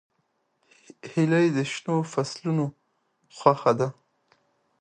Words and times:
هیلۍ 1.11 1.47
د 1.55 1.57
شنو 1.73 1.95
فصلونو 2.11 2.65
خوښه 3.37 3.71
ده 3.79 3.89